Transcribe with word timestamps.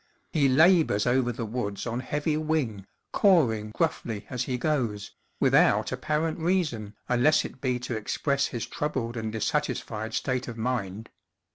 He 0.33 0.49
labors 0.49 1.05
over 1.05 1.31
the 1.31 1.45
woods 1.45 1.85
on 1.85 1.99
heavy 1.99 2.35
wing, 2.35 2.87
cawing 3.13 3.69
gruffly 3.69 4.25
as 4.31 4.45
he 4.45 4.57
goes, 4.57 5.11
without 5.39 5.91
apparent 5.91 6.39
reason 6.39 6.95
unless 7.07 7.45
it 7.45 7.61
be 7.61 7.77
to 7.81 7.95
express 7.95 8.47
his 8.47 8.65
troubled 8.65 9.15
and 9.15 9.31
dissatisfied 9.31 10.15
state 10.15 10.47
of 10.47 10.57
mind. 10.57 11.11